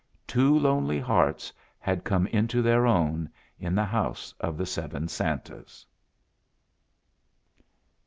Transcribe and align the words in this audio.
Two 0.25 0.57
lonely 0.57 0.99
hearts 0.99 1.53
had 1.77 2.03
come 2.03 2.25
into 2.25 2.63
their 2.63 2.87
own 2.87 3.29
in 3.59 3.75
the 3.75 3.85
House 3.85 4.33
of 4.39 4.57
the 4.57 4.65
Seven 4.65 5.07
Santas! 5.07 5.85